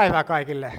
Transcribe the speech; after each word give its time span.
päivää 0.00 0.24
kaikille. 0.24 0.72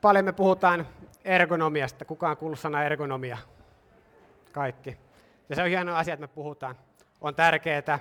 Paljon 0.00 0.24
me 0.24 0.32
puhutaan 0.32 0.86
ergonomiasta. 1.24 2.04
Kukaan 2.04 2.30
on 2.30 2.36
kuullut 2.36 2.58
sana 2.58 2.84
ergonomia? 2.84 3.38
Kaikki. 4.52 4.98
Ja 5.48 5.56
se 5.56 5.62
on 5.62 5.68
hieno 5.68 5.96
asia, 5.96 6.14
että 6.14 6.26
me 6.26 6.32
puhutaan. 6.34 6.76
On 7.20 7.34
tärkeää, 7.34 7.78
että 7.78 7.98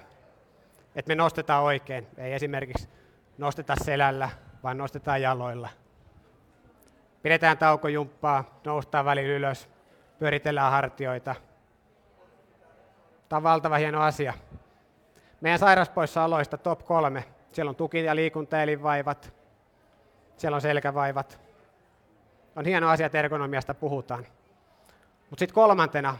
me 1.07 1.15
nostetaan 1.15 1.63
oikein. 1.63 2.07
Ei 2.17 2.33
esimerkiksi 2.33 2.89
nosteta 3.37 3.75
selällä, 3.83 4.29
vaan 4.63 4.77
nostetaan 4.77 5.21
jaloilla. 5.21 5.69
Pidetään 7.21 7.57
taukojumppaa, 7.57 8.59
noustaan 8.65 9.05
välillä 9.05 9.33
ylös, 9.33 9.69
pyöritellään 10.19 10.71
hartioita. 10.71 11.35
Tämä 13.29 13.37
on 13.37 13.43
valtava 13.43 13.77
hieno 13.77 14.01
asia. 14.01 14.33
Meidän 15.41 15.59
sairauspoissaoloista 15.59 16.57
top 16.57 16.85
kolme. 16.85 17.34
Siellä 17.55 17.69
on 17.69 17.75
tuki- 17.75 18.03
ja 18.03 18.15
liikuntaelinvaivat. 18.15 19.33
Siellä 20.37 20.55
on 20.55 20.61
selkävaivat. 20.61 21.39
On 22.55 22.65
hieno 22.65 22.89
asia, 22.89 23.05
että 23.05 23.19
ergonomiasta 23.19 23.73
puhutaan. 23.73 24.25
Mutta 25.29 25.39
sitten 25.39 25.55
kolmantena, 25.55 26.17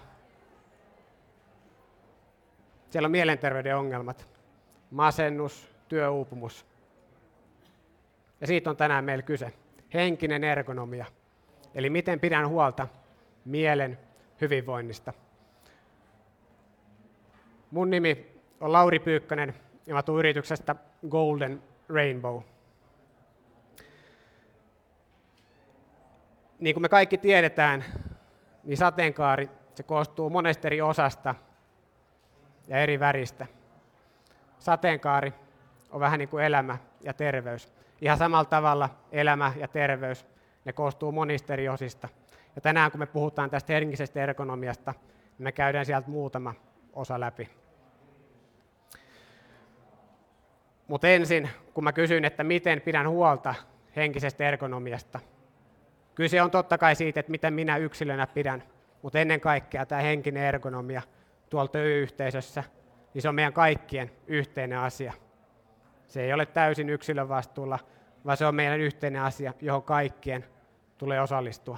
siellä 2.90 3.06
on 3.08 3.12
mielenterveyden 3.12 3.78
ongelmat. 3.78 4.28
Masennus, 4.92 5.70
työuupumus. 5.88 6.66
Ja 8.42 8.48
siitä 8.48 8.70
on 8.70 8.78
tänään 8.78 9.06
meillä 9.06 9.24
kyse. 9.24 9.54
Henkinen 9.94 10.44
ergonomia. 10.44 11.06
Eli 11.74 11.90
miten 11.90 12.20
pidän 12.20 12.50
huolta 12.50 12.88
mielen 13.46 14.00
hyvinvoinnista. 14.42 15.14
Mun 17.72 17.90
nimi 17.90 18.28
on 18.62 18.72
Lauri 18.72 19.00
Pyykkönen 19.00 19.54
ja 19.86 19.94
mä 19.94 20.04
tuun 20.04 20.20
yrityksestä 20.20 20.76
Golden 21.10 21.64
Rainbow. 21.90 22.42
Niin 26.60 26.76
kuin 26.76 26.82
me 26.82 26.90
kaikki 26.90 27.18
tiedetään, 27.18 27.86
niin 28.64 28.78
sateenkaari 28.78 29.50
se 29.76 29.84
koostuu 29.84 30.30
monesta 30.30 30.68
eri 30.68 30.82
osasta 30.82 31.36
ja 32.68 32.78
eri 32.78 33.00
väristä. 33.00 33.48
Sateenkaari 34.60 35.34
on 35.92 36.00
vähän 36.00 36.20
niin 36.20 36.30
kuin 36.30 36.44
elämä 36.44 36.78
ja 37.02 37.14
terveys. 37.14 37.74
Ihan 38.02 38.18
samalla 38.18 38.46
tavalla 38.46 38.90
elämä 39.12 39.54
ja 39.58 39.68
terveys, 39.68 40.26
ne 40.66 40.74
koostuu 40.74 41.12
monista 41.12 41.54
eri 41.54 41.70
osista. 41.70 42.10
Ja 42.56 42.62
tänään 42.62 42.92
kun 42.92 43.00
me 43.00 43.06
puhutaan 43.06 43.50
tästä 43.50 43.74
henkisestä 43.74 44.24
ergonomiasta, 44.24 44.94
niin 45.38 45.44
me 45.44 45.52
käydään 45.52 45.86
sieltä 45.86 46.10
muutama 46.10 46.54
osa 46.94 47.20
läpi. 47.20 47.65
Mutta 50.88 51.08
ensin, 51.08 51.50
kun 51.74 51.84
mä 51.84 51.94
kysyin, 51.94 52.26
että 52.26 52.44
miten 52.44 52.82
pidän 52.82 53.10
huolta 53.10 53.56
henkisestä 53.96 54.44
ergonomiasta. 54.48 55.20
Kyse 56.16 56.42
on 56.42 56.52
totta 56.52 56.78
kai 56.78 56.96
siitä, 56.96 57.20
että 57.20 57.32
miten 57.32 57.54
minä 57.54 57.78
yksilönä 57.78 58.28
pidän, 58.28 58.64
mutta 59.02 59.20
ennen 59.20 59.42
kaikkea 59.42 59.86
tämä 59.86 60.02
henkinen 60.02 60.44
ergonomia 60.44 61.02
tuolla 61.50 61.68
työyhteisössä, 61.68 62.64
niin 63.14 63.22
se 63.22 63.30
on 63.30 63.36
meidän 63.36 63.54
kaikkien 63.54 64.12
yhteinen 64.28 64.80
asia. 64.80 65.14
Se 66.08 66.24
ei 66.24 66.34
ole 66.34 66.46
täysin 66.46 66.90
yksilön 66.90 67.30
vastuulla, 67.30 67.80
vaan 68.26 68.38
se 68.38 68.46
on 68.46 68.56
meidän 68.56 68.80
yhteinen 68.80 69.22
asia, 69.22 69.54
johon 69.62 69.84
kaikkien 69.84 70.46
tulee 70.98 71.22
osallistua. 71.22 71.78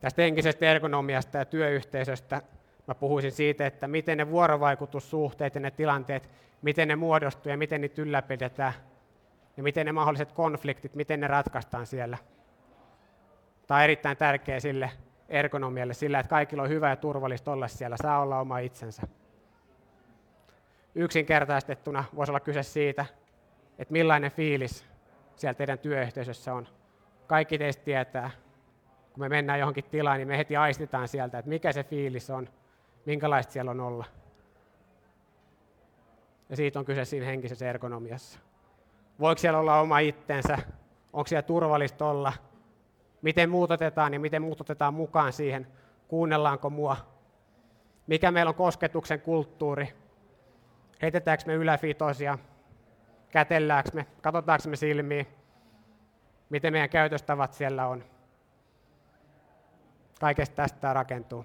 Tästä 0.00 0.22
henkisestä 0.22 0.66
ergonomiasta 0.66 1.38
ja 1.38 1.44
työyhteisöstä 1.44 2.42
mä 2.86 2.94
puhuisin 2.94 3.32
siitä, 3.32 3.66
että 3.66 3.88
miten 3.88 4.18
ne 4.18 4.30
vuorovaikutussuhteet 4.30 5.54
ja 5.54 5.60
ne 5.60 5.70
tilanteet, 5.70 6.30
miten 6.62 6.88
ne 6.88 6.96
muodostuu 6.96 7.50
ja 7.50 7.58
miten 7.58 7.80
niitä 7.80 8.02
ylläpidetään 8.02 8.72
ja 9.56 9.62
miten 9.62 9.86
ne 9.86 9.92
mahdolliset 9.92 10.32
konfliktit, 10.32 10.94
miten 10.94 11.20
ne 11.20 11.26
ratkaistaan 11.26 11.86
siellä. 11.86 12.18
Tämä 13.66 13.78
on 13.78 13.84
erittäin 13.84 14.16
tärkeä 14.16 14.60
sille 14.60 14.90
ergonomialle, 15.28 15.94
sillä 15.94 16.20
että 16.20 16.30
kaikilla 16.30 16.62
on 16.62 16.68
hyvä 16.68 16.90
ja 16.90 16.96
turvallista 16.96 17.52
olla 17.52 17.68
siellä, 17.68 17.96
saa 18.02 18.20
olla 18.20 18.40
oma 18.40 18.58
itsensä. 18.58 19.02
Yksinkertaistettuna 20.94 22.04
voisi 22.16 22.30
olla 22.30 22.40
kyse 22.40 22.62
siitä, 22.62 23.06
että 23.78 23.92
millainen 23.92 24.30
fiilis 24.30 24.86
siellä 25.36 25.54
teidän 25.54 25.78
työyhteisössä 25.78 26.54
on. 26.54 26.68
Kaikki 27.26 27.58
teistä 27.58 27.84
tietää, 27.84 28.30
kun 29.12 29.20
me 29.20 29.28
mennään 29.28 29.58
johonkin 29.58 29.84
tilaan, 29.84 30.18
niin 30.18 30.28
me 30.28 30.38
heti 30.38 30.56
aistitaan 30.56 31.08
sieltä, 31.08 31.38
että 31.38 31.48
mikä 31.48 31.72
se 31.72 31.84
fiilis 31.84 32.30
on, 32.30 32.48
minkälaista 33.06 33.52
siellä 33.52 33.70
on 33.70 33.80
olla. 33.80 34.04
Ja 36.50 36.56
siitä 36.56 36.78
on 36.78 36.84
kyse 36.84 37.04
siinä 37.04 37.26
henkisessä 37.26 37.70
ergonomiassa. 37.70 38.38
Voiko 39.20 39.38
siellä 39.38 39.58
olla 39.58 39.80
oma 39.80 39.98
itsensä? 39.98 40.58
Onko 41.12 41.26
siellä 41.26 41.42
turvallista 41.42 42.06
olla? 42.06 42.32
Miten 43.22 43.50
muutotetaan 43.50 44.12
ja 44.14 44.20
miten 44.20 44.42
muutotetaan 44.42 44.94
mukaan 44.94 45.32
siihen? 45.32 45.66
Kuunnellaanko 46.08 46.70
mua? 46.70 46.96
Mikä 48.06 48.30
meillä 48.30 48.48
on 48.48 48.54
kosketuksen 48.54 49.20
kulttuuri? 49.20 49.94
Heitetäänkö 51.02 51.44
me 51.46 51.54
yläfitosia? 51.54 52.38
Kätelläänkö 53.30 53.90
me? 53.92 54.06
Katsotaanko 54.22 54.68
me 54.68 54.76
silmiin? 54.76 55.26
Miten 56.50 56.72
meidän 56.72 56.90
käytöstavat 56.90 57.52
siellä 57.52 57.86
on? 57.86 58.04
Kaikesta 60.20 60.56
tästä 60.56 60.92
rakentuu. 60.92 61.44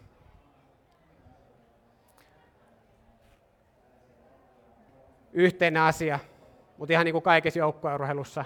Yhteinen 5.39 5.81
asia, 5.81 6.19
mutta 6.77 6.93
ihan 6.93 7.05
niin 7.05 7.13
kuin 7.13 7.21
kaikessa 7.21 7.59
joukkueurheilussa, 7.59 8.45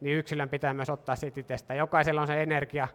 niin 0.00 0.18
yksilön 0.18 0.48
pitää 0.48 0.74
myös 0.74 0.90
ottaa 0.90 1.16
siitä 1.16 1.40
itsestä. 1.40 1.74
Jokaisella 1.74 2.20
on 2.20 2.26
se 2.26 2.42
energia, 2.42 2.88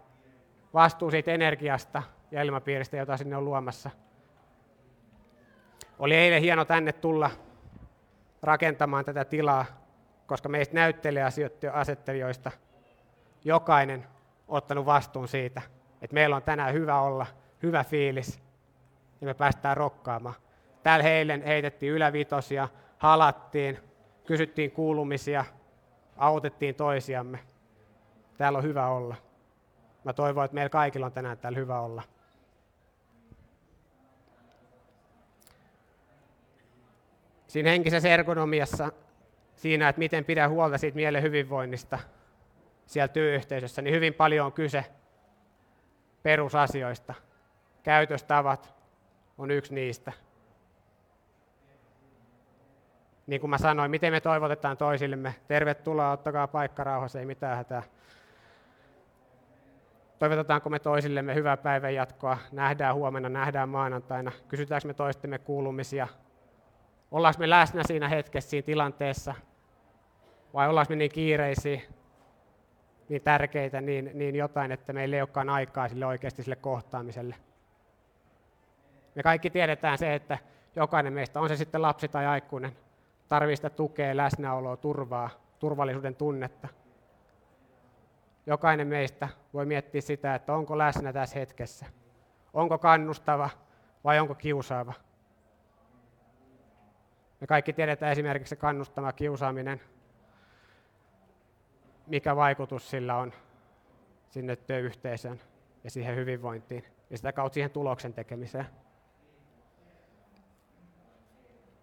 vastuu 0.74 1.12
siitä 1.12 1.32
energiasta 1.32 2.04
ja 2.32 2.44
ilmapiiristä, 2.44 2.98
jota 2.98 3.18
sinne 3.18 3.38
on 3.38 3.46
luomassa. 3.46 3.90
Oli 6.00 6.16
eilen 6.16 6.42
hieno 6.42 6.66
tänne 6.66 6.94
tulla 6.94 7.32
rakentamaan 8.42 9.06
tätä 9.06 9.26
tilaa, 9.26 9.66
koska 10.28 10.50
meistä 10.50 10.76
näyttelijäasettelijoista 10.76 12.52
jokainen 13.44 14.08
ottanut 14.48 14.86
vastuun 14.86 15.28
siitä, 15.28 15.62
että 16.02 16.14
meillä 16.14 16.36
on 16.36 16.44
tänään 16.44 16.74
hyvä 16.74 17.02
olla, 17.02 17.26
hyvä 17.64 17.84
fiilis, 17.84 18.42
ja 19.22 19.28
me 19.28 19.34
päästään 19.34 19.78
rokkaamaan. 19.78 20.43
Täällä 20.84 21.04
heilen 21.04 21.44
heitettiin 21.44 21.94
ylävitosia, 21.94 22.70
halattiin, 22.98 23.80
kysyttiin 24.26 24.72
kuulumisia, 24.72 25.46
autettiin 26.18 26.76
toisiamme. 26.76 27.40
Täällä 28.38 28.58
on 28.58 28.64
hyvä 28.64 28.88
olla. 28.88 29.16
Mä 30.04 30.14
toivon, 30.14 30.46
että 30.46 30.56
meillä 30.56 30.70
kaikilla 30.70 31.06
on 31.06 31.12
tänään 31.12 31.38
täällä 31.38 31.60
hyvä 31.60 31.80
olla. 31.80 32.04
Siinä 37.48 37.70
henkisessä 37.70 38.10
ergonomiassa, 38.10 38.92
siinä, 39.56 39.90
että 39.90 40.00
miten 40.00 40.26
pidä 40.26 40.50
huolta 40.50 40.78
siitä 40.78 40.96
mielen 40.96 41.24
hyvinvoinnista 41.24 42.00
siellä 42.86 43.08
työyhteisössä, 43.08 43.82
niin 43.82 43.96
hyvin 43.96 44.14
paljon 44.14 44.46
on 44.46 44.54
kyse 44.54 44.86
perusasioista. 46.24 47.14
Käytöstavat 47.84 48.74
on 49.38 49.52
yksi 49.52 49.74
niistä. 49.74 50.12
Niin 53.28 53.42
kuin 53.42 53.50
mä 53.50 53.58
sanoin, 53.58 53.92
miten 53.92 54.14
me 54.14 54.22
toivotetaan 54.22 54.78
toisillemme. 54.78 55.36
Tervetuloa, 55.48 56.12
ottakaa 56.12 56.48
paikka 56.48 56.84
rauhassa, 56.84 57.20
ei 57.20 57.26
mitään 57.26 57.58
hätää. 57.58 57.84
Toivotetaanko 60.20 60.70
me 60.70 60.80
toisillemme 60.80 61.36
hyvää 61.36 61.58
päivän 61.58 61.96
jatkoa, 61.96 62.38
nähdään 62.52 62.96
huomenna, 62.96 63.30
nähdään 63.30 63.70
maanantaina, 63.70 64.32
kysytäänkö 64.48 64.88
me 64.88 64.94
toistemme 64.94 65.38
kuulumisia, 65.38 66.08
ollaanko 67.12 67.40
me 67.40 67.50
läsnä 67.50 67.84
siinä 67.88 68.08
hetkessä, 68.10 68.50
siinä 68.50 68.66
tilanteessa, 68.66 69.34
vai 70.54 70.70
ollaanko 70.70 70.90
me 70.90 70.96
niin 70.96 71.12
kiireisiä, 71.12 71.82
niin 73.10 73.22
tärkeitä, 73.22 73.82
niin, 73.82 74.12
niin 74.14 74.36
jotain, 74.36 74.72
että 74.72 74.94
meillä 74.94 75.16
ei 75.16 75.22
olekaan 75.22 75.50
aikaa 75.50 75.90
sille 75.90 76.06
oikeasti 76.06 76.44
sille 76.44 76.56
kohtaamiselle. 76.56 77.36
Me 79.16 79.24
kaikki 79.24 79.50
tiedetään 79.50 79.98
se, 79.98 80.16
että 80.16 80.38
jokainen 80.76 81.14
meistä, 81.14 81.40
on 81.40 81.50
se 81.50 81.56
sitten 81.56 81.82
lapsi 81.82 82.08
tai 82.08 82.26
aikuinen, 82.26 82.72
tarvitsee 83.28 83.56
sitä 83.56 83.70
tukea, 83.70 84.18
läsnäoloa, 84.18 84.78
turvaa, 84.78 85.30
turvallisuuden 85.60 86.16
tunnetta. 86.16 86.68
Jokainen 88.46 88.88
meistä 88.88 89.30
voi 89.54 89.66
miettiä 89.66 90.02
sitä, 90.02 90.36
että 90.36 90.54
onko 90.54 90.78
läsnä 90.78 91.14
tässä 91.14 91.40
hetkessä. 91.40 91.86
Onko 92.54 92.78
kannustava 92.78 93.50
vai 94.04 94.20
onko 94.20 94.36
kiusaava. 94.36 94.94
Me 97.42 97.48
kaikki 97.48 97.74
tiedetään 97.74 98.12
esimerkiksi 98.12 98.50
se 98.50 98.56
kannustava 98.56 99.12
kiusaaminen, 99.12 99.82
mikä 102.08 102.36
vaikutus 102.36 102.90
sillä 102.90 103.16
on 103.16 103.34
sinne 104.30 104.56
työyhteisöön 104.56 105.40
ja 105.84 105.92
siihen 105.92 106.16
hyvinvointiin 106.16 106.84
ja 107.10 107.18
sitä 107.18 107.32
kautta 107.32 107.54
siihen 107.54 107.72
tuloksen 107.72 108.14
tekemiseen. 108.14 108.66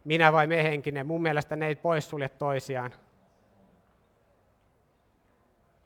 Minä 0.04 0.32
vai 0.32 0.46
me 0.46 0.62
henkinen, 0.62 1.06
mun 1.06 1.22
mielestä 1.22 1.56
ne 1.56 1.66
ei 1.66 1.76
poissulje 1.76 2.28
toisiaan. 2.28 2.92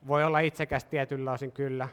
Voi 0.07 0.23
olla 0.23 0.39
itsekäs 0.39 0.85
tietyllä 0.85 1.31
osin 1.31 1.51
kyllä, 1.51 1.87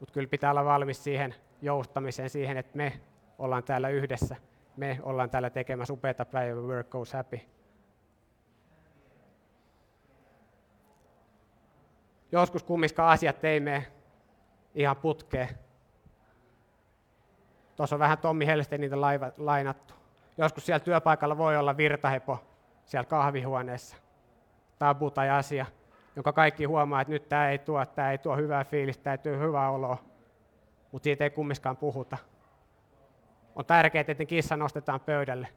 mutta 0.00 0.12
kyllä 0.12 0.28
pitää 0.28 0.50
olla 0.50 0.64
valmis 0.64 1.04
siihen 1.04 1.34
joustamiseen, 1.62 2.30
siihen, 2.30 2.56
että 2.56 2.76
me 2.76 3.00
ollaan 3.38 3.64
täällä 3.64 3.88
yhdessä. 3.88 4.36
Me 4.76 4.98
ollaan 5.02 5.30
täällä 5.30 5.50
tekemässä 5.50 5.92
upeata 5.92 6.24
päivää, 6.24 6.62
work 6.62 6.90
goes 6.90 7.12
happy. 7.12 7.40
Joskus 12.32 12.62
kumminkaan 12.62 13.10
asiat 13.12 13.44
ei 13.44 13.60
mene 13.60 13.86
ihan 14.74 14.96
putkeen. 14.96 15.48
Tuossa 17.76 17.96
on 17.96 18.00
vähän 18.00 18.18
Tommi 18.18 18.46
niitä 18.78 18.96
lainattu. 19.36 19.99
Joskus 20.40 20.66
siellä 20.66 20.80
työpaikalla 20.80 21.38
voi 21.38 21.56
olla 21.56 21.76
virtahepo 21.76 22.38
siellä 22.84 23.04
kahvihuoneessa. 23.04 23.96
Tabu 24.78 25.10
tai 25.10 25.30
asia, 25.30 25.66
jonka 26.16 26.32
kaikki 26.32 26.64
huomaa, 26.64 27.00
että 27.00 27.12
nyt 27.12 27.28
tämä 27.28 27.50
ei 27.50 27.58
tuo, 27.58 27.86
tämä 27.86 28.10
ei 28.10 28.18
tuo 28.18 28.36
hyvää 28.36 28.64
fiilistä, 28.64 29.02
tämä 29.02 29.14
ei 29.14 29.18
tuo 29.18 29.46
hyvää 29.46 29.70
oloa. 29.70 29.96
Mutta 30.92 31.04
siitä 31.04 31.24
ei 31.24 31.30
kummiskaan 31.30 31.76
puhuta. 31.76 32.16
On 33.56 33.64
tärkeää, 33.66 34.04
että 34.08 34.24
kissa 34.24 34.56
nostetaan 34.56 35.00
pöydälle, 35.00 35.48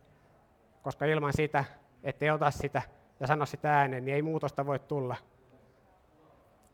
koska 0.82 1.06
ilman 1.06 1.34
sitä, 1.34 1.66
ettei 2.04 2.30
ota 2.30 2.52
sitä 2.52 2.82
ja 3.20 3.28
sano 3.28 3.46
sitä 3.46 3.78
ääneen, 3.78 4.06
niin 4.06 4.16
ei 4.16 4.22
muutosta 4.22 4.66
voi 4.66 4.80
tulla. 4.80 5.16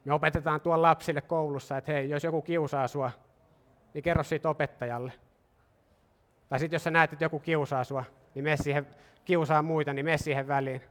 Me 0.06 0.14
opetetaan 0.14 0.62
tuolla 0.62 0.82
lapsille 0.82 1.22
koulussa, 1.22 1.78
että 1.78 1.92
hei, 1.92 2.10
jos 2.10 2.24
joku 2.24 2.42
kiusaa 2.42 2.88
sua, 2.88 3.12
niin 3.94 4.04
kerro 4.04 4.24
siitä 4.24 4.50
opettajalle. 4.50 5.12
Tai 6.50 6.60
sitten 6.60 6.76
jos 6.76 6.84
sä 6.84 6.92
näet, 6.92 7.14
että 7.14 7.26
joku 7.26 7.40
kiusaa 7.40 7.84
sua, 7.84 8.04
niin 8.36 8.44
mene 8.44 8.58
siihen, 8.58 8.88
kiusaa 9.26 9.62
muita, 9.62 9.94
niin 9.94 10.06
mene 10.06 10.18
siihen 10.18 10.48
väliin. 10.48 10.82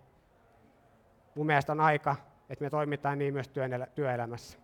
Mun 1.35 1.47
mielestä 1.47 1.73
on 1.73 1.81
aika, 1.81 2.17
että 2.51 2.65
me 2.65 2.71
toimitaan 2.71 3.19
niin 3.19 3.35
myös 3.35 3.51
työelämässä. 3.95 4.59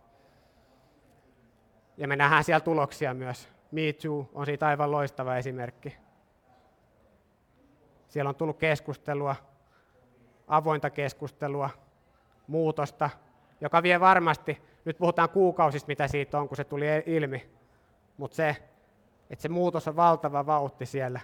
Ja 1.97 2.07
me 2.07 2.15
nähdään 2.15 2.43
siellä 2.43 2.59
tuloksia 2.59 3.13
myös. 3.13 3.49
Me 3.71 3.81
Too 3.93 4.29
on 4.33 4.45
siitä 4.45 4.67
aivan 4.67 4.91
loistava 4.91 5.37
esimerkki. 5.37 5.97
Siellä 8.07 8.29
on 8.29 8.35
tullut 8.35 8.57
keskustelua, 8.57 9.35
avointa 10.47 10.89
keskustelua, 10.89 11.69
muutosta, 12.47 13.09
joka 13.61 13.83
vie 13.83 13.99
varmasti, 13.99 14.61
nyt 14.85 14.97
puhutaan 14.97 15.29
kuukausista, 15.29 15.87
mitä 15.87 16.07
siitä 16.07 16.39
on, 16.39 16.47
kun 16.47 16.57
se 16.57 16.63
tuli 16.63 16.85
ilmi, 17.05 17.49
mutta 18.17 18.35
se, 18.35 18.55
että 19.29 19.41
se 19.41 19.49
muutos 19.49 19.87
on 19.87 19.95
valtava 19.95 20.45
vauhti 20.45 20.85
siellä, 20.85 21.19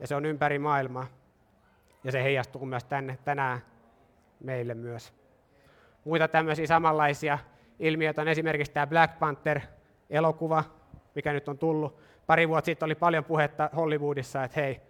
ja 0.00 0.06
se 0.06 0.14
on 0.14 0.26
ympäri 0.26 0.58
maailmaa, 0.58 1.06
ja 2.04 2.12
se 2.12 2.22
heijastuu 2.22 2.66
myös 2.66 2.84
tänne 2.84 3.18
tänään 3.24 3.60
meille 4.40 4.74
myös. 4.74 5.14
Muita 6.04 6.28
tämmöisiä 6.28 6.66
samanlaisia 6.66 7.38
ilmiöitä 7.78 8.22
on 8.22 8.28
esimerkiksi 8.28 8.72
tämä 8.72 8.86
Black 8.86 9.18
Panther-elokuva, 9.18 10.64
mikä 11.14 11.32
nyt 11.32 11.48
on 11.48 11.58
tullut. 11.58 12.00
Pari 12.26 12.48
vuotta 12.48 12.66
sitten 12.66 12.86
oli 12.86 12.94
paljon 12.94 13.24
puhetta 13.24 13.70
Hollywoodissa, 13.76 14.44
että 14.44 14.60
hei, 14.60 14.80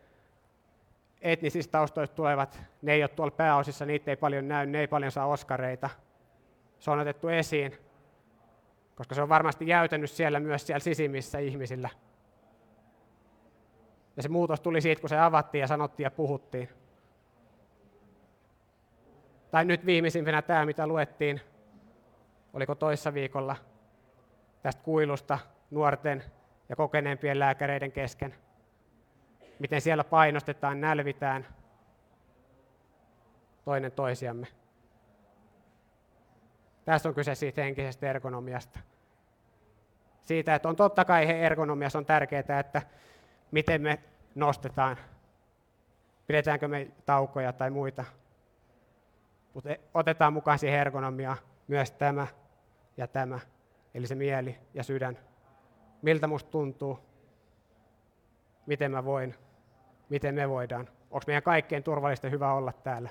etnisistä 1.21 1.73
taustoista 1.73 2.17
tulevat, 2.17 2.63
ne 2.83 2.93
ei 2.93 3.03
ole 3.03 3.09
tuolla 3.09 3.35
pääosissa, 3.37 3.87
niitä 3.87 4.11
ei 4.11 4.17
paljon 4.17 4.49
näy, 4.49 4.67
ne 4.67 4.81
ei 4.81 4.87
paljon 4.87 5.13
saa 5.13 5.27
oskareita– 5.27 5.91
se 6.79 6.91
on 6.91 6.99
otettu 6.99 7.29
esiin, 7.29 7.79
koska 8.97 9.15
se 9.15 9.23
on 9.23 9.29
varmasti 9.29 9.69
jäytänyt 9.69 10.11
siellä 10.11 10.41
myös 10.41 10.67
siellä 10.67 10.81
sisimmissä 10.81 11.39
ihmisillä. 11.39 11.89
Ja 14.17 14.23
se 14.23 14.29
muutos 14.29 14.61
tuli 14.61 14.81
siitä, 14.81 15.01
kun 15.01 15.09
se 15.09 15.19
avattiin 15.19 15.61
ja 15.61 15.67
sanottiin 15.67 16.05
ja 16.05 16.11
puhuttiin. 16.11 16.69
Tai 19.51 19.65
nyt 19.65 19.87
viimeisimpänä 19.87 20.43
tämä, 20.43 20.67
mitä 20.67 20.87
luettiin, 20.87 21.41
oliko 22.53 22.75
toissa 22.75 23.15
viikolla, 23.15 23.57
tästä 24.63 24.83
kuilusta 24.83 25.39
nuorten 25.71 26.25
ja 26.69 26.77
kokeneempien 26.77 27.39
lääkäreiden 27.39 27.93
kesken. 27.93 28.35
Miten 29.59 29.81
siellä 29.81 30.05
painostetaan, 30.05 30.81
nälvitään 30.81 31.47
toinen 33.65 33.93
toisiamme. 33.93 34.47
Tässä 36.87 37.09
on 37.09 37.15
kyse 37.15 37.35
siitä 37.35 37.63
henkisestä 37.63 38.11
ergonomiasta. 38.11 38.81
Siitä, 40.23 40.55
että 40.55 40.69
on 40.69 40.77
totta 40.77 41.05
kai 41.05 41.31
ergonomiassa 41.31 41.99
on 41.99 42.07
tärkeää, 42.07 42.61
että 42.61 42.83
miten 43.51 43.83
me 43.83 43.99
nostetaan, 44.35 44.97
pidetäänkö 46.27 46.69
me 46.69 46.89
taukoja 47.07 47.53
tai 47.53 47.71
muita. 47.71 48.05
Mutta 49.55 49.71
otetaan 49.95 50.33
mukaan 50.33 50.59
siihen 50.59 50.81
ergonomiaan 50.81 51.37
myös 51.69 51.91
tämä 51.91 52.27
ja 52.97 53.07
tämä, 53.07 53.41
eli 53.95 54.07
se 54.07 54.15
mieli 54.15 54.59
ja 54.75 54.83
sydän. 54.83 55.19
Miltä 56.03 56.27
musta 56.27 56.51
tuntuu, 56.51 56.99
miten 58.67 58.91
mä 58.91 59.05
voin, 59.05 59.35
miten 60.09 60.35
me 60.35 60.49
voidaan. 60.49 60.89
Onko 61.11 61.25
meidän 61.27 61.43
kaikkein 61.43 61.83
turvallista 61.83 62.29
hyvä 62.29 62.53
olla 62.53 62.73
täällä? 62.73 63.11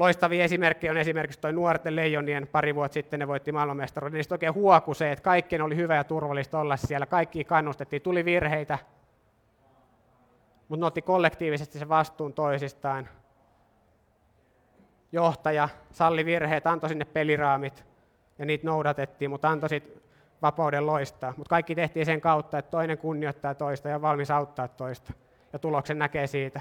Loistavia 0.00 0.44
esimerkkejä 0.44 0.90
on 0.90 0.96
esimerkiksi 0.96 1.40
tuo 1.40 1.52
nuorten 1.52 1.96
leijonien 1.96 2.46
pari 2.46 2.74
vuotta 2.74 2.94
sitten 2.94 3.20
ne 3.20 3.28
voitti 3.28 3.52
maailmanmestaruuden. 3.52 4.16
Niistä 4.16 4.34
oikein 4.34 4.54
huoku 4.54 4.94
se, 4.94 5.12
että 5.12 5.22
kaikkien 5.22 5.62
oli 5.62 5.76
hyvä 5.76 5.96
ja 5.96 6.04
turvallista 6.04 6.58
olla 6.58 6.76
siellä. 6.76 7.06
Kaikki 7.06 7.44
kannustettiin, 7.44 8.02
tuli 8.02 8.24
virheitä, 8.24 8.78
mutta 10.68 10.80
ne 10.80 10.86
otti 10.86 11.02
kollektiivisesti 11.02 11.78
sen 11.78 11.88
vastuun 11.88 12.32
toisistaan. 12.32 13.08
Johtaja 15.12 15.68
salli 15.90 16.24
virheet, 16.24 16.66
antoi 16.66 16.88
sinne 16.88 17.04
peliraamit 17.04 17.84
ja 18.38 18.46
niitä 18.46 18.66
noudatettiin, 18.66 19.30
mutta 19.30 19.48
antoi 19.48 19.68
vapauden 20.42 20.86
loistaa. 20.86 21.34
Mutta 21.36 21.50
kaikki 21.50 21.74
tehtiin 21.74 22.06
sen 22.06 22.20
kautta, 22.20 22.58
että 22.58 22.70
toinen 22.70 22.98
kunnioittaa 22.98 23.54
toista 23.54 23.88
ja 23.88 23.94
on 23.94 24.02
valmis 24.02 24.30
auttaa 24.30 24.68
toista. 24.68 25.12
Ja 25.52 25.58
tuloksen 25.58 25.98
näkee 25.98 26.26
siitä. 26.26 26.60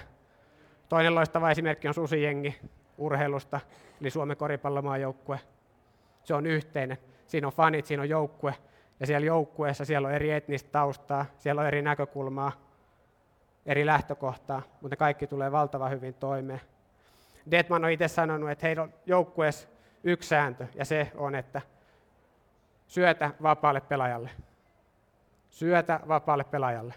Toinen 0.89 1.15
loistava 1.15 1.51
esimerkki 1.51 1.87
on 1.87 1.93
susijengi, 1.93 2.59
urheilusta, 2.99 3.59
eli 4.01 4.09
Suomen 4.09 4.37
koripallomaajoukkue. 4.37 5.39
Se 6.23 6.33
on 6.33 6.45
yhteinen. 6.45 6.97
Siinä 7.27 7.47
on 7.47 7.53
fanit, 7.53 7.85
siinä 7.85 8.01
on 8.01 8.09
joukkue, 8.09 8.55
ja 8.99 9.07
siellä 9.07 9.25
joukkueessa 9.25 9.85
siellä 9.85 10.07
on 10.07 10.13
eri 10.13 10.31
etnistä 10.31 10.69
taustaa, 10.71 11.25
siellä 11.37 11.61
on 11.61 11.67
eri 11.67 11.81
näkökulmaa, 11.81 12.51
eri 13.65 13.85
lähtökohtaa, 13.85 14.61
mutta 14.71 14.93
ne 14.93 14.97
kaikki 14.97 15.27
tulee 15.27 15.51
valtavan 15.51 15.91
hyvin 15.91 16.13
toimeen. 16.13 16.61
Detman 17.51 17.85
on 17.85 17.91
itse 17.91 18.07
sanonut, 18.07 18.49
että 18.49 18.67
heillä 18.67 18.83
on 18.83 18.93
joukkueessa 19.05 19.67
yksi 20.03 20.29
sääntö, 20.29 20.67
ja 20.75 20.85
se 20.85 21.11
on, 21.15 21.35
että 21.35 21.61
syötä 22.87 23.31
vapaalle 23.41 23.81
pelaajalle. 23.81 24.29
Syötä 25.49 25.99
vapaalle 26.07 26.43
pelaajalle. 26.43 26.93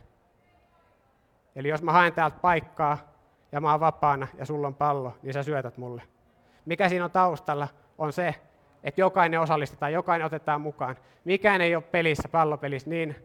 Eli 1.56 1.68
jos 1.68 1.82
mä 1.82 1.92
haen 1.92 2.12
täältä 2.12 2.38
paikkaa, 2.42 3.11
ja 3.52 3.60
mä 3.60 3.70
oon 3.70 3.80
vapaana 3.80 4.28
ja 4.38 4.46
sulla 4.46 4.66
on 4.66 4.74
pallo, 4.74 5.16
niin 5.22 5.32
sä 5.32 5.42
syötät 5.42 5.76
mulle. 5.76 6.02
Mikä 6.64 6.88
siinä 6.88 7.04
on 7.04 7.10
taustalla, 7.10 7.68
on 7.98 8.12
se, 8.12 8.34
että 8.84 9.00
jokainen 9.00 9.40
osallistetaan, 9.40 9.92
jokainen 9.92 10.26
otetaan 10.26 10.60
mukaan. 10.60 10.96
Mikään 11.24 11.60
ei 11.60 11.76
ole 11.76 11.82
pelissä, 11.82 12.28
pallopelissä 12.28 12.90
niin 12.90 13.16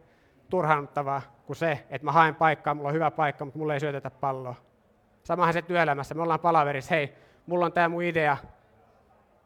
turhannuttavaa 0.50 1.22
kuin 1.46 1.56
se, 1.56 1.86
että 1.90 2.04
mä 2.04 2.12
haen 2.12 2.34
paikkaa, 2.34 2.74
mulla 2.74 2.88
on 2.88 2.94
hyvä 2.94 3.10
paikka, 3.10 3.44
mutta 3.44 3.58
mulle 3.58 3.74
ei 3.74 3.80
syötetä 3.80 4.10
palloa. 4.10 4.54
Samahan 5.22 5.52
se 5.52 5.62
työelämässä, 5.62 6.14
me 6.14 6.22
ollaan 6.22 6.40
palaverissa, 6.40 6.94
hei, 6.94 7.14
mulla 7.46 7.66
on 7.66 7.72
tämä 7.72 7.88
mun 7.88 8.02
idea, 8.02 8.36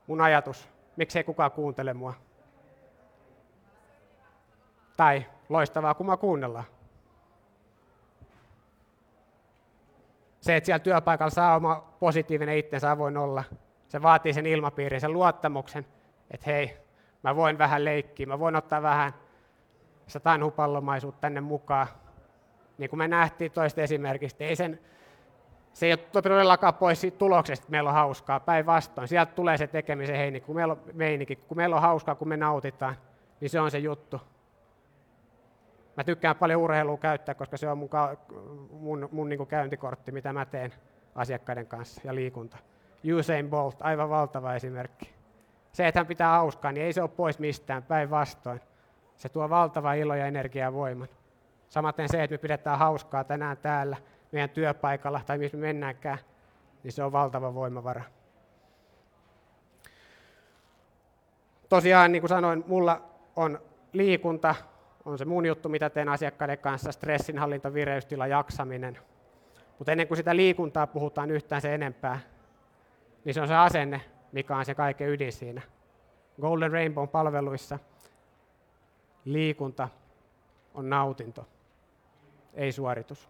mun 0.07 0.21
ajatus, 0.21 0.69
miksei 0.97 1.25
kukaan 1.25 1.51
kuuntele 1.51 1.95
mua. 1.95 2.15
Tai 4.97 5.27
loistavaa, 5.49 5.95
kun 5.95 6.07
mä 6.07 6.17
kuunnellaan. 6.17 6.65
Se, 10.43 10.57
että 10.57 10.67
siellä 10.67 10.79
työpaikalla 10.79 11.31
saa 11.31 11.57
oma 11.57 11.95
positiivinen 12.01 12.59
itsensä 12.59 12.91
avoin 12.91 13.17
olla, 13.17 13.45
se 13.89 14.03
vaatii 14.03 14.33
sen 14.33 14.47
ilmapiirin, 14.47 15.01
sen 15.01 15.13
luottamuksen, 15.13 15.87
että 16.31 16.51
hei, 16.51 16.77
mä 17.23 17.37
voin 17.37 17.59
vähän 17.59 17.85
leikkiä, 17.85 18.27
mä 18.27 18.39
voin 18.39 18.57
ottaa 18.57 18.83
vähän 18.83 19.13
sitä 20.07 20.21
tanhupallomaisuutta 20.21 21.21
tänne 21.21 21.41
mukaan. 21.41 21.87
Niin 22.79 22.91
kuin 22.91 22.99
me 22.99 23.09
nähtiin 23.09 23.53
toista 23.53 23.81
esimerkistä, 23.81 24.45
ei 24.45 24.57
sen, 24.57 24.81
se 25.73 25.87
ei 25.87 25.93
ole 25.93 26.23
todellakaan 26.23 26.75
pois 26.75 27.01
siitä 27.01 27.19
tuloksesta, 27.19 27.63
että 27.63 27.71
meillä 27.71 27.91
on 27.91 27.95
hauskaa, 27.95 28.41
päinvastoin. 28.41 29.09
Sieltä 29.09 29.33
tulee 29.33 29.59
se 29.59 29.67
tekemisen 29.67 30.17
heini, 30.17 30.41
kun 30.41 30.55
meillä 30.55 30.73
on 30.73 30.81
meininki, 30.93 31.37
kun 31.37 31.57
meillä 31.57 31.77
on 31.77 31.83
hauskaa, 31.83 32.15
kun 32.15 32.29
me 32.29 32.37
nautitaan, 32.37 32.97
niin 33.41 33.51
se 33.51 33.61
on 33.61 33.71
se 33.71 33.79
juttu 33.79 34.21
mä 35.97 36.05
tykkään 36.05 36.37
paljon 36.37 36.61
urheilua 36.61 36.97
käyttää, 36.97 37.35
koska 37.35 37.57
se 37.57 37.69
on 37.69 37.79
mun, 37.79 37.91
mun, 38.71 39.09
mun 39.13 39.29
niin 39.29 39.47
käyntikortti, 39.47 40.13
mitä 40.13 40.33
mä 40.33 40.45
teen 40.45 40.73
asiakkaiden 41.15 41.67
kanssa 41.67 42.01
ja 42.05 42.15
liikunta. 42.15 42.57
Usain 43.19 43.51
Bolt, 43.51 43.77
aivan 43.81 44.11
valtava 44.11 44.55
esimerkki. 44.55 45.11
Se, 45.73 45.89
että 45.89 46.01
hän 46.01 46.07
pitää 46.07 46.31
hauskaa, 46.31 46.73
niin 46.73 46.87
ei 46.87 46.93
se 46.93 47.03
ole 47.03 47.11
pois 47.17 47.39
mistään, 47.39 47.83
päinvastoin. 47.83 48.61
Se 49.17 49.29
tuo 49.29 49.51
valtava 49.51 49.95
ilo 49.95 50.15
ja 50.15 50.27
energiaa 50.27 50.67
ja 50.67 50.73
voiman. 50.73 51.09
Samaten 51.69 52.09
se, 52.09 52.23
että 52.23 52.35
me 52.35 52.39
pidetään 52.39 52.79
hauskaa 52.79 53.25
tänään 53.25 53.57
täällä, 53.57 53.97
meidän 54.33 54.51
työpaikalla 54.51 55.21
tai 55.27 55.39
missä 55.39 55.57
me 55.57 55.67
mennäänkään, 55.67 56.19
niin 56.83 56.93
se 56.93 57.05
on 57.05 57.13
valtava 57.13 57.55
voimavara. 57.55 58.03
Tosiaan, 61.69 62.13
niin 62.13 62.23
kuin 62.23 62.29
sanoin, 62.29 62.65
mulla 62.67 63.03
on 63.37 63.61
liikunta, 63.93 64.55
on 65.05 65.19
se 65.19 65.25
mun 65.25 65.47
juttu, 65.47 65.69
mitä 65.69 65.91
teen 65.91 66.09
asiakkaiden 66.09 66.59
kanssa, 66.59 66.93
stressinhallinta, 66.93 67.75
vireystila, 67.75 68.27
jaksaminen. 68.27 68.99
Mutta 69.79 69.93
ennen 69.93 70.09
kuin 70.09 70.17
sitä 70.19 70.37
liikuntaa 70.37 70.87
puhutaan 70.87 71.31
yhtään 71.31 71.63
se 71.63 71.75
enempää, 71.75 72.21
niin 73.25 73.35
se 73.35 73.41
on 73.41 73.49
se 73.49 73.55
asenne, 73.55 74.01
mikä 74.33 74.57
on 74.57 74.65
se 74.65 74.75
kaiken 74.75 75.09
ydin 75.09 75.33
siinä. 75.33 75.63
Golden 76.41 76.73
Rainbow 76.73 77.09
palveluissa 77.09 77.79
liikunta 79.25 79.89
on 80.75 80.91
nautinto, 80.91 81.49
ei 82.55 82.73
suoritus. 82.73 83.29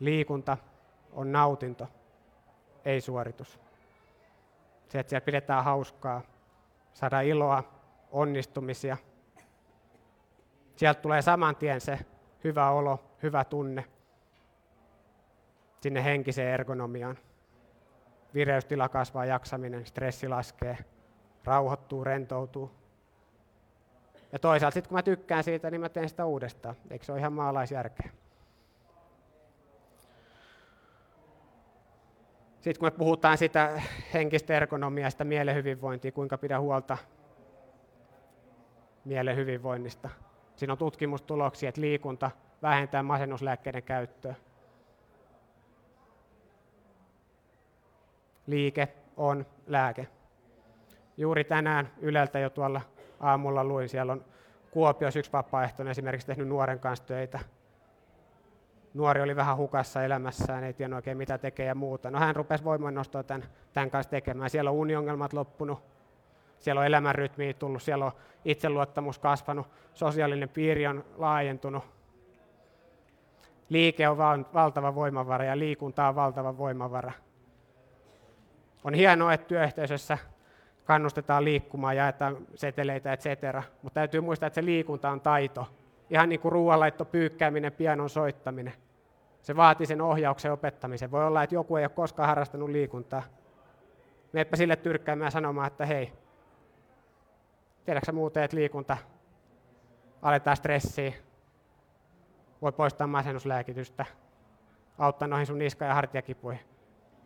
Liikunta 0.00 0.56
on 1.12 1.32
nautinto, 1.32 1.88
ei 2.84 3.00
suoritus. 3.00 3.60
Se, 4.88 4.98
että 4.98 5.10
siellä 5.10 5.24
pidetään 5.24 5.64
hauskaa, 5.64 6.22
saadaan 6.94 7.24
iloa, 7.24 7.64
onnistumisia. 8.12 8.96
Sieltä 10.76 11.00
tulee 11.00 11.22
saman 11.22 11.56
tien 11.56 11.80
se 11.80 11.98
hyvä 12.44 12.70
olo, 12.70 13.04
hyvä 13.22 13.44
tunne 13.44 13.84
sinne 15.80 16.04
henkiseen 16.04 16.54
ergonomiaan. 16.54 17.18
Vireystila 18.34 18.88
kasvaa, 18.88 19.24
jaksaminen, 19.24 19.86
stressi 19.86 20.28
laskee, 20.28 20.78
rauhoittuu, 21.44 22.04
rentoutuu. 22.04 22.70
Ja 24.32 24.38
toisaalta 24.38 24.74
sitten 24.74 24.88
kun 24.88 24.98
mä 24.98 25.02
tykkään 25.02 25.44
siitä, 25.44 25.70
niin 25.70 25.80
mä 25.80 25.88
teen 25.88 26.08
sitä 26.08 26.24
uudestaan. 26.24 26.74
Eikö 26.90 27.04
se 27.04 27.12
ole 27.12 27.20
ihan 27.20 27.32
maalaisjärkeä? 27.32 28.10
Sitten 32.60 32.80
kun 32.80 32.86
me 32.86 32.90
puhutaan 32.90 33.38
sitä 33.38 33.82
henkistä 34.14 34.54
ergonomiaa, 34.54 35.10
sitä 35.10 35.24
mielen 35.24 35.54
hyvinvointia, 35.54 36.12
kuinka 36.12 36.38
pidä 36.38 36.60
huolta 36.60 36.98
mielen 39.04 39.36
hyvinvoinnista. 39.36 40.10
Siinä 40.56 40.72
on 40.72 40.78
tutkimustuloksia, 40.78 41.68
että 41.68 41.80
liikunta 41.80 42.30
vähentää 42.62 43.02
masennuslääkkeiden 43.02 43.82
käyttöä. 43.82 44.34
Liike 48.46 48.88
on 49.16 49.46
lääke. 49.66 50.08
Juuri 51.16 51.44
tänään 51.44 51.90
Yleltä 52.00 52.38
jo 52.38 52.50
tuolla 52.50 52.80
aamulla 53.20 53.64
luin, 53.64 53.88
siellä 53.88 54.12
on 54.12 54.24
Kuopiossa 54.70 55.18
yksi 55.18 55.32
vapaaehtoinen 55.32 55.90
esimerkiksi 55.90 56.26
tehnyt 56.26 56.48
nuoren 56.48 56.80
kanssa 56.80 57.04
töitä. 57.04 57.40
Nuori 58.94 59.20
oli 59.20 59.36
vähän 59.36 59.56
hukassa 59.56 60.04
elämässään, 60.04 60.64
ei 60.64 60.72
tiennyt 60.72 60.96
oikein 60.96 61.16
mitä 61.16 61.38
tekee 61.38 61.66
ja 61.66 61.74
muuta. 61.74 62.10
No 62.10 62.18
hän 62.18 62.36
rupesi 62.36 62.64
voimannostoa 62.64 63.22
tämän, 63.22 63.44
tämän 63.72 63.90
kanssa 63.90 64.10
tekemään. 64.10 64.50
Siellä 64.50 64.70
on 64.70 64.76
uniongelmat 64.76 65.32
loppunut, 65.32 65.78
siellä 66.64 66.80
on 66.80 66.86
elämänrytmi 66.86 67.54
tullut, 67.54 67.82
siellä 67.82 68.04
on 68.04 68.12
itseluottamus 68.44 69.18
kasvanut, 69.18 69.66
sosiaalinen 69.94 70.48
piiri 70.48 70.86
on 70.86 71.04
laajentunut. 71.16 71.84
Liike 73.68 74.08
on 74.08 74.16
valtava 74.54 74.94
voimavara 74.94 75.44
ja 75.44 75.58
liikunta 75.58 76.08
on 76.08 76.14
valtava 76.14 76.58
voimavara. 76.58 77.12
On 78.84 78.94
hienoa, 78.94 79.32
että 79.32 79.46
työyhteisössä 79.46 80.18
kannustetaan 80.84 81.44
liikkumaan, 81.44 81.96
jaetaan 81.96 82.36
seteleitä, 82.54 83.12
etc. 83.12 83.26
Mutta 83.82 83.94
täytyy 83.94 84.20
muistaa, 84.20 84.46
että 84.46 84.54
se 84.54 84.64
liikunta 84.64 85.10
on 85.10 85.20
taito. 85.20 85.66
Ihan 86.10 86.28
niin 86.28 86.40
kuin 86.40 86.52
ruoanlaitto, 86.52 87.04
pyykkääminen, 87.04 87.72
pianon 87.72 88.10
soittaminen. 88.10 88.72
Se 89.42 89.56
vaatii 89.56 89.86
sen 89.86 90.00
ohjauksen 90.00 90.52
opettamisen. 90.52 91.10
Voi 91.10 91.26
olla, 91.26 91.42
että 91.42 91.54
joku 91.54 91.76
ei 91.76 91.84
ole 91.84 91.88
koskaan 91.88 92.28
harrastanut 92.28 92.70
liikuntaa. 92.70 93.22
Meepä 94.32 94.56
sille 94.56 94.76
tyrkkäämään 94.76 95.32
sanomaan, 95.32 95.66
että 95.66 95.86
hei, 95.86 96.12
tiedätkö 97.84 98.12
muuten, 98.12 98.42
että 98.42 98.56
liikunta 98.56 98.96
aletaan 100.22 100.56
stressiä, 100.56 101.12
voi 102.62 102.72
poistaa 102.72 103.06
masennuslääkitystä, 103.06 104.04
auttaa 104.98 105.28
noihin 105.28 105.46
sun 105.46 105.58
niska- 105.58 105.84
ja 105.84 105.94
hartiakipuihin. 105.94 106.60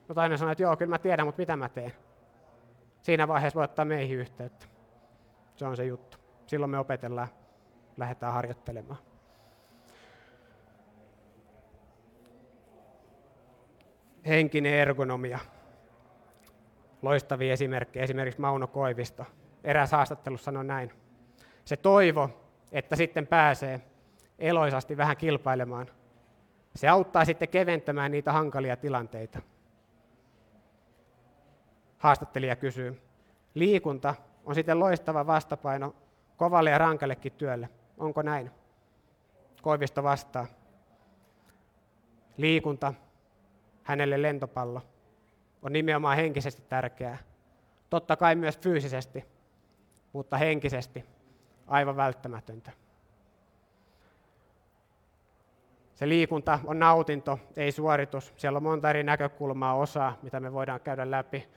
No 0.08 0.14
toinen 0.14 0.38
sanoo, 0.38 0.52
että 0.52 0.62
joo, 0.62 0.76
kyllä 0.76 0.90
mä 0.90 0.98
tiedän, 0.98 1.26
mutta 1.26 1.42
mitä 1.42 1.56
mä 1.56 1.68
teen? 1.68 1.92
Siinä 3.02 3.28
vaiheessa 3.28 3.56
voi 3.56 3.64
ottaa 3.64 3.84
meihin 3.84 4.18
yhteyttä. 4.18 4.66
Se 5.56 5.66
on 5.66 5.76
se 5.76 5.84
juttu. 5.84 6.18
Silloin 6.46 6.70
me 6.70 6.78
opetellaan, 6.78 7.28
lähdetään 7.96 8.32
harjoittelemaan. 8.32 8.98
Henkinen 14.26 14.74
ergonomia. 14.74 15.38
Loistavia 17.02 17.52
esimerkkejä, 17.52 18.04
esimerkiksi 18.04 18.40
Mauno 18.40 18.66
Koivisto. 18.66 19.26
Eräs 19.68 19.92
haastattelussa 19.92 20.44
sanoi 20.44 20.64
näin. 20.64 20.92
Se 21.64 21.76
toivo, 21.76 22.30
että 22.72 22.96
sitten 22.96 23.26
pääsee 23.26 23.80
eloisasti 24.38 24.96
vähän 24.96 25.16
kilpailemaan, 25.16 25.86
se 26.74 26.88
auttaa 26.88 27.24
sitten 27.24 27.48
keventämään 27.48 28.10
niitä 28.10 28.32
hankalia 28.32 28.76
tilanteita. 28.76 29.42
Haastattelija 31.98 32.56
kysyy. 32.56 33.02
Liikunta 33.54 34.14
on 34.44 34.54
sitten 34.54 34.80
loistava 34.80 35.26
vastapaino 35.26 35.94
kovalle 36.36 36.70
ja 36.70 36.78
rankallekin 36.78 37.32
työlle. 37.32 37.68
Onko 37.98 38.22
näin? 38.22 38.50
Koivisto 39.62 40.02
vastaa. 40.02 40.46
Liikunta, 42.36 42.94
hänelle 43.82 44.22
lentopallo, 44.22 44.82
on 45.62 45.72
nimenomaan 45.72 46.16
henkisesti 46.16 46.62
tärkeää. 46.68 47.18
Totta 47.90 48.16
kai 48.16 48.34
myös 48.34 48.58
fyysisesti, 48.58 49.37
mutta 50.12 50.36
henkisesti 50.36 51.04
aivan 51.66 51.96
välttämätöntä. 51.96 52.70
Se 55.94 56.08
liikunta 56.08 56.58
on 56.64 56.78
nautinto, 56.78 57.40
ei 57.56 57.72
suoritus. 57.72 58.34
Siellä 58.36 58.56
on 58.56 58.62
monta 58.62 58.90
eri 58.90 59.02
näkökulmaa, 59.02 59.74
osaa, 59.74 60.18
mitä 60.22 60.40
me 60.40 60.52
voidaan 60.52 60.80
käydä 60.80 61.10
läpi 61.10 61.48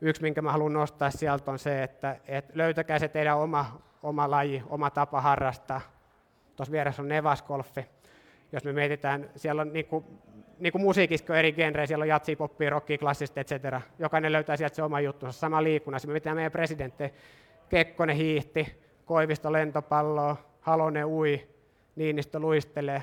yksi, 0.00 0.22
minkä 0.22 0.42
mä 0.42 0.52
haluan 0.52 0.72
nostaa 0.72 1.10
sieltä, 1.10 1.50
on 1.50 1.58
se, 1.58 1.82
että, 1.82 2.16
että 2.26 2.52
löytäkää 2.56 2.98
se 2.98 3.08
teidän 3.08 3.38
oma, 3.38 3.82
oma 4.02 4.30
laji, 4.30 4.62
oma 4.68 4.90
tapa 4.90 5.20
harrastaa. 5.20 5.80
Tuossa 6.56 6.72
vieressä 6.72 7.02
on 7.02 7.08
nevaskolfi. 7.08 7.86
Jos 8.52 8.64
me 8.64 8.72
mietitään, 8.72 9.30
siellä 9.36 9.62
on 9.62 9.72
niin 9.72 9.86
kuin, 9.86 10.04
niin 10.58 10.72
kuin 10.72 10.82
musiikissa 10.82 11.38
eri 11.38 11.52
genrejä, 11.52 11.86
siellä 11.86 12.02
on 12.02 12.08
jatsi, 12.08 12.36
poppia, 12.36 12.70
rockia, 12.70 12.98
klassista, 12.98 13.40
etc. 13.40 13.52
Jokainen 13.98 14.32
löytää 14.32 14.56
sieltä 14.56 14.76
se 14.76 14.82
oma 14.82 15.00
juttunsa, 15.00 15.38
sama 15.38 15.62
liikunnassa. 15.62 16.08
Me 16.08 16.12
mietitään 16.12 16.36
meidän 16.36 16.52
presidentti, 16.52 17.04
Kekkonen 17.72 18.16
hiihti, 18.16 18.82
Koivisto 19.04 19.52
lentopalloa, 19.52 20.36
Halonen 20.60 21.06
ui, 21.06 21.48
Niinistö 21.96 22.38
luistelee, 22.38 23.02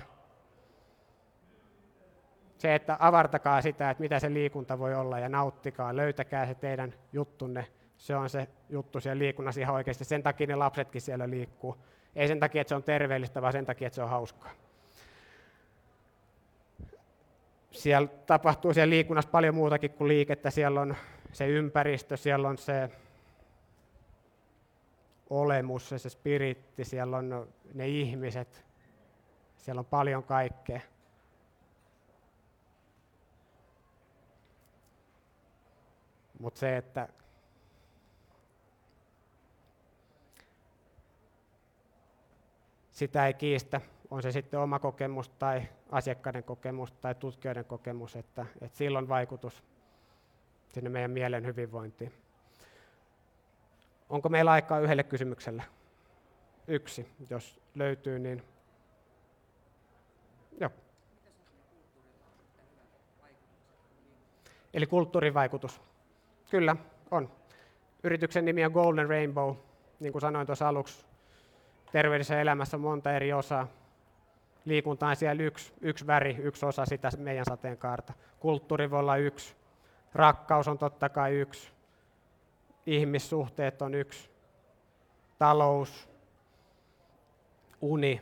se, 2.57 2.75
että 2.75 2.97
avartakaa 2.99 3.61
sitä, 3.61 3.89
että 3.89 4.01
mitä 4.01 4.19
se 4.19 4.33
liikunta 4.33 4.79
voi 4.79 4.95
olla 4.95 5.19
ja 5.19 5.29
nauttikaa, 5.29 5.95
löytäkää 5.95 6.45
se 6.45 6.55
teidän 6.55 6.93
juttunne. 7.13 7.67
Se 7.97 8.15
on 8.15 8.29
se 8.29 8.47
juttu 8.69 8.99
siellä 8.99 9.19
liikunnassa 9.19 9.61
ihan 9.61 9.75
oikeasti. 9.75 10.05
Sen 10.05 10.23
takia 10.23 10.47
ne 10.47 10.55
lapsetkin 10.55 11.01
siellä 11.01 11.29
liikkuu. 11.29 11.77
Ei 12.15 12.27
sen 12.27 12.39
takia, 12.39 12.61
että 12.61 12.69
se 12.69 12.75
on 12.75 12.83
terveellistä, 12.83 13.41
vaan 13.41 13.53
sen 13.53 13.65
takia, 13.65 13.88
että 13.88 13.95
se 13.95 14.03
on 14.03 14.09
hauskaa. 14.09 14.51
Siellä 17.71 18.07
tapahtuu 18.25 18.73
siellä 18.73 18.89
liikunnassa 18.89 19.31
paljon 19.31 19.55
muutakin 19.55 19.91
kuin 19.91 20.07
liikettä. 20.07 20.49
Siellä 20.49 20.81
on 20.81 20.95
se 21.31 21.47
ympäristö, 21.47 22.17
siellä 22.17 22.47
on 22.47 22.57
se 22.57 22.89
olemus, 25.29 25.89
se 25.89 26.09
spiritti, 26.09 26.86
siellä 26.86 27.17
on 27.17 27.48
ne 27.74 27.88
ihmiset, 27.88 28.65
siellä 29.57 29.79
on 29.79 29.86
paljon 29.86 30.24
kaikkea. 30.24 30.81
Mutta 36.39 36.59
se, 36.59 36.77
että 36.77 37.09
sitä 42.91 43.27
ei 43.27 43.33
kiistä, 43.33 43.81
on 44.12 44.21
se 44.21 44.31
sitten 44.31 44.59
oma 44.59 44.79
kokemus 44.79 45.29
tai 45.29 45.62
asiakkaiden 45.91 46.43
kokemus 46.43 46.91
tai 46.91 47.15
tutkijoiden 47.15 47.65
kokemus, 47.65 48.15
että, 48.15 48.45
että 48.62 48.77
sillä 48.77 49.00
on 49.00 49.09
vaikutus 49.09 49.63
sinne 50.74 50.89
meidän 50.89 51.12
mielen 51.12 51.45
hyvinvointiin. 51.45 52.13
Onko 54.09 54.29
meillä 54.29 54.51
aikaa 54.51 54.79
yhdelle 54.79 55.03
kysymykselle? 55.03 55.63
Yksi, 56.67 57.11
jos 57.29 57.59
löytyy, 57.75 58.19
niin 58.19 58.43
Joo. 60.59 60.69
Eli 64.73 64.85
kulttuurivaikutus. 64.85 65.81
Kyllä, 66.51 66.75
on. 67.11 67.31
Yrityksen 68.03 68.45
nimi 68.45 68.65
on 68.65 68.71
Golden 68.71 69.09
Rainbow. 69.09 69.55
Niin 69.99 70.11
kuin 70.11 70.21
sanoin 70.21 70.45
tuossa 70.45 70.67
aluksi, 70.67 71.05
terveydessä 71.91 72.41
elämässä 72.41 72.77
on 72.77 72.81
monta 72.81 73.11
eri 73.11 73.33
osaa. 73.33 73.67
Liikunta 74.65 75.07
on 75.07 75.15
siellä 75.15 75.43
yksi, 75.43 75.73
yksi 75.81 76.07
väri, 76.07 76.35
yksi 76.39 76.65
osa 76.65 76.85
sitä 76.85 77.09
meidän 77.17 77.45
sateenkaarta. 77.45 78.13
Kulttuuri 78.39 78.91
voi 78.91 78.99
olla 78.99 79.17
yksi. 79.17 79.55
Rakkaus 80.13 80.67
on 80.67 80.77
totta 80.77 81.09
kai 81.09 81.35
yksi. 81.35 81.71
Ihmissuhteet 82.89 83.81
on 83.81 83.96
yksi. 83.96 84.29
talous, 85.39 86.10
uni. 87.81 88.22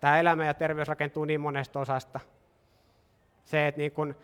Tämä 0.00 0.18
elämä 0.18 0.44
ja 0.44 0.54
terveys 0.54 0.88
rakentuu 0.88 1.24
niin 1.24 1.40
monesta 1.40 1.80
osasta. 1.80 2.20
Se, 3.44 3.66
että 3.66 3.78
niin 3.78 3.92
kun 3.92 4.14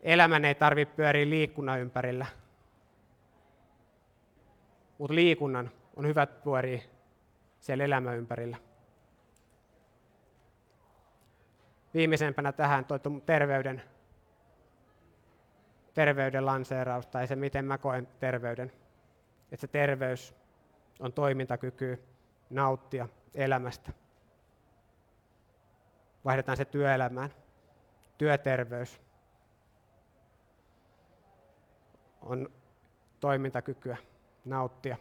elämän 0.00 0.44
ei 0.44 0.54
tarvitse 0.54 0.94
pyöriä 0.94 1.30
liikunnan 1.30 1.80
ympärillä, 1.80 2.26
mutta 4.98 5.14
liikunnan 5.14 5.70
on 5.96 6.06
hyvä 6.06 6.26
pyöriä 6.26 6.82
siellä 7.60 7.84
elämän 7.84 8.16
ympärillä. 8.16 8.56
Viimeisempänä 11.94 12.52
tähän 12.52 12.84
toi 12.84 13.00
terveyden, 13.26 13.82
terveyden 15.96 16.46
lanseeraus 16.46 17.06
tai 17.06 17.26
se, 17.26 17.36
miten 17.36 17.64
mä 17.64 17.78
koen 17.78 18.08
terveyden. 18.20 18.72
Että 19.52 19.60
se 19.60 19.66
terveys 19.66 20.34
on 21.00 21.12
toimintakyky 21.12 22.02
nauttia 22.50 23.08
elämästä. 23.34 23.92
Vaihdetaan 26.24 26.56
se 26.56 26.64
työelämään. 26.64 27.30
Työterveys 28.18 29.00
on 32.20 32.48
toimintakykyä 33.20 33.96
nauttia 34.44 34.96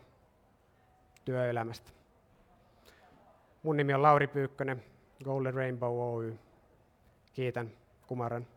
työelämästä. 1.25 1.91
Mun 3.63 3.77
nimi 3.77 3.93
on 3.93 4.01
Lauri 4.01 4.27
Pyykkönen, 4.27 4.83
Golden 5.23 5.53
Rainbow 5.53 5.99
Oy. 5.99 6.39
Kiitän 7.33 7.71
Kumaran 8.07 8.47